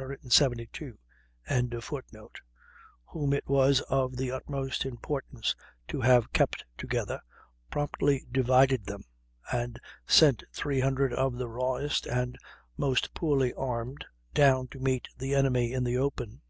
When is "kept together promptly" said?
6.32-8.24